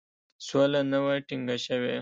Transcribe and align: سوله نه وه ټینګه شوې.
سوله 0.47 0.81
نه 0.91 0.99
وه 1.03 1.13
ټینګه 1.27 1.55
شوې. 1.65 1.89